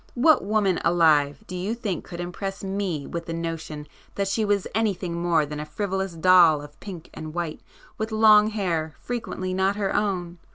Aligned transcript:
What 0.15 0.43
woman 0.43 0.79
alive 0.83 1.43
do 1.45 1.55
you 1.55 1.75
think 1.75 2.05
could 2.05 2.19
impress 2.19 2.63
me 2.63 3.05
with 3.05 3.27
the 3.27 3.33
notion 3.35 3.85
that 4.15 4.27
she 4.27 4.43
was 4.43 4.65
anything 4.73 5.13
more 5.21 5.45
than 5.45 5.59
a 5.59 5.63
frivolous 5.63 6.13
doll 6.13 6.63
of 6.63 6.79
pink 6.79 7.11
and 7.13 7.35
white, 7.35 7.61
with 7.99 8.11
long 8.11 8.47
hair 8.47 8.95
frequently 8.99 9.53
not 9.53 9.75
her 9.75 9.95
own? 9.95 10.39